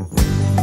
[0.00, 0.59] Instagram.